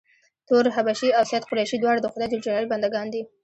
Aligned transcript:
تور 0.47 0.65
حبشي 0.75 1.09
او 1.17 1.23
سید 1.29 1.43
قریشي 1.49 1.77
دواړه 1.79 1.99
د 2.01 2.07
خدای 2.13 2.37
ج 2.45 2.47
بنده 2.71 2.87
ګان 2.93 3.07
دي. 3.13 3.21